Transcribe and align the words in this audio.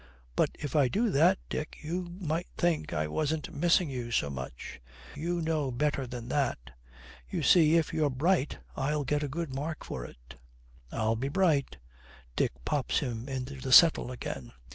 'But, 0.35 0.49
if 0.55 0.75
I 0.75 0.87
do 0.87 1.11
that, 1.11 1.37
Dick, 1.47 1.77
you 1.83 2.05
might 2.19 2.47
think 2.57 2.91
I 2.91 3.07
wasn't 3.07 3.53
missing 3.53 3.87
you 3.87 4.09
so 4.09 4.31
much.' 4.31 4.81
'We 5.15 5.41
know 5.43 5.69
better 5.69 6.07
than 6.07 6.27
that. 6.29 6.57
You 7.29 7.43
see, 7.43 7.75
if 7.77 7.93
you're 7.93 8.09
bright, 8.09 8.57
I'll 8.75 9.03
get 9.03 9.21
a 9.21 9.27
good 9.27 9.53
mark 9.53 9.85
for 9.85 10.03
it.' 10.03 10.39
'I'll 10.91 11.17
be 11.17 11.29
bright.' 11.29 11.77
Dick 12.35 12.53
pops 12.65 12.97
him 13.01 13.29
into 13.29 13.61
the 13.61 13.71
settle 13.71 14.11
again. 14.11 14.53